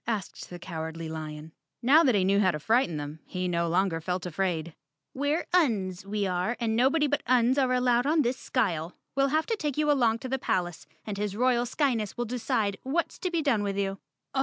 asked 0.07 0.49
the 0.49 0.57
Cowardly 0.57 1.07
Lion. 1.07 1.51
Now 1.83 2.03
that 2.03 2.15
he 2.15 2.23
knew 2.25 2.39
how 2.39 2.49
to 2.49 2.59
frighten 2.59 2.97
them, 2.97 3.19
he 3.27 3.47
no 3.47 3.67
longer 3.67 4.01
felt 4.01 4.25
afraid. 4.25 4.73
"We're 5.13 5.45
Uns, 5.53 6.07
we 6.07 6.25
are, 6.25 6.57
and 6.59 6.75
nobody 6.75 7.05
but 7.05 7.21
Uns 7.27 7.59
are 7.59 7.71
allowed 7.71 8.07
on 8.07 8.23
this 8.23 8.37
skyle. 8.37 8.95
We'll 9.15 9.27
have 9.27 9.45
to 9.45 9.55
take 9.55 9.77
you 9.77 9.91
along 9.91 10.17
to 10.19 10.27
the 10.27 10.39
palace 10.39 10.87
and 11.05 11.19
his 11.19 11.35
royal 11.37 11.65
Skyness 11.67 12.17
will 12.17 12.25
decide 12.25 12.79
what's 12.81 13.19
to 13.19 13.29
be 13.29 13.43
done 13.43 13.61
with 13.61 13.77
you." 13.77 13.99